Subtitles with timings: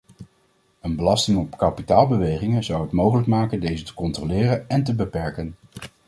[0.81, 5.55] Een belasting op kapitaalbewegingen zou het mogelijk maken deze te controleren en te beperken.